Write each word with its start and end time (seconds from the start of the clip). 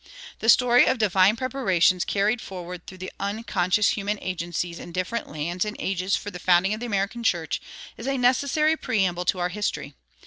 This 0.39 0.51
story 0.51 0.85
of 0.87 0.97
the 0.97 1.05
divine 1.05 1.35
preparations 1.35 2.05
carried 2.05 2.41
forward 2.41 2.87
through 2.87 3.07
unconscious 3.19 3.89
human 3.89 4.17
agencies 4.19 4.79
in 4.79 4.91
different 4.91 5.29
lands 5.29 5.63
and 5.63 5.77
ages 5.79 6.15
for 6.15 6.31
the 6.31 6.39
founding 6.39 6.73
of 6.73 6.79
the 6.79 6.87
American 6.87 7.23
church 7.23 7.61
is 7.97 8.07
a 8.07 8.17
necessary 8.17 8.75
preamble 8.75 9.25
to 9.25 9.37
our 9.37 9.49
history. 9.49 9.93